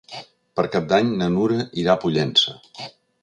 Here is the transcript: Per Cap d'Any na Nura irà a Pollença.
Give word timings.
Per 0.59 0.63
Cap 0.75 0.87
d'Any 0.93 1.11
na 1.19 1.27
Nura 1.35 1.59
irà 1.83 1.93
a 1.95 1.99
Pollença. 2.05 2.57